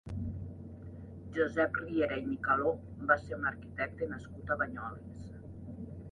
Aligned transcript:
Josep 1.33 1.75
Riera 1.81 2.17
i 2.21 2.23
Micaló 2.29 2.71
va 3.11 3.17
ser 3.25 3.37
un 3.37 3.45
arquitecte 3.49 4.07
nascut 4.13 4.55
a 4.55 4.57
Banyoles. 4.63 5.29